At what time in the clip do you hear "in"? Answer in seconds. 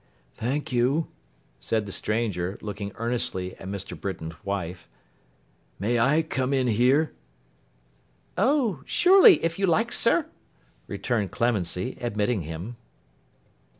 6.55-6.65